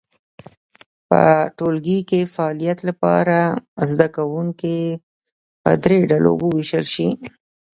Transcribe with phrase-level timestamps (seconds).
[1.09, 1.21] په
[1.57, 3.37] ټولګي کې فعالیت لپاره
[3.89, 4.77] زده کوونکي
[5.61, 7.09] په درې ډلو وویشل شي.